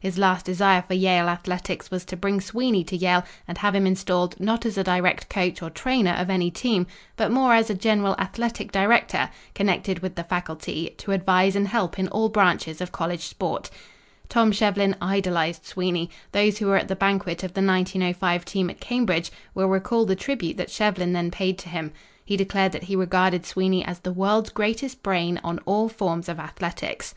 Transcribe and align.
His 0.00 0.16
last 0.16 0.46
desire 0.46 0.80
for 0.80 0.94
Yale 0.94 1.28
athletics 1.28 1.90
was 1.90 2.06
to 2.06 2.16
bring 2.16 2.40
Sweeney 2.40 2.84
to 2.84 2.96
Yale 2.96 3.22
and 3.46 3.58
have 3.58 3.74
him 3.74 3.86
installed, 3.86 4.34
not 4.40 4.64
as 4.64 4.78
a 4.78 4.82
direct 4.82 5.28
coach 5.28 5.60
or 5.60 5.68
trainer 5.68 6.12
of 6.12 6.30
any 6.30 6.50
team, 6.50 6.86
but 7.18 7.30
more 7.30 7.52
as 7.52 7.68
a 7.68 7.74
general 7.74 8.16
athletic 8.18 8.72
director, 8.72 9.28
connected 9.54 9.98
with 9.98 10.14
the 10.14 10.24
faculty, 10.24 10.94
to 10.96 11.12
advise 11.12 11.54
and 11.54 11.68
help 11.68 11.98
in 11.98 12.08
all 12.08 12.30
branches 12.30 12.80
of 12.80 12.92
college 12.92 13.24
sport. 13.26 13.68
Tom 14.30 14.52
Shevlin 14.52 14.96
idolized 15.02 15.66
Sweeney. 15.66 16.08
Those 16.32 16.56
who 16.56 16.68
were 16.68 16.78
at 16.78 16.88
the 16.88 16.96
banquet 16.96 17.42
of 17.44 17.52
the 17.52 17.60
1905 17.60 18.44
team 18.46 18.70
at 18.70 18.80
Cambridge 18.80 19.30
will 19.54 19.68
recall 19.68 20.06
the 20.06 20.16
tribute 20.16 20.56
that 20.56 20.70
Shevlin 20.70 21.12
then 21.12 21.30
paid 21.30 21.58
to 21.58 21.68
him. 21.68 21.92
He 22.24 22.38
declared 22.38 22.72
that 22.72 22.84
he 22.84 22.96
regarded 22.96 23.44
Sweeney 23.44 23.84
as 23.84 23.98
"the 23.98 24.14
world's 24.14 24.48
greatest 24.48 25.02
brain 25.02 25.38
on 25.44 25.58
all 25.66 25.90
forms 25.90 26.30
of 26.30 26.40
athletics." 26.40 27.14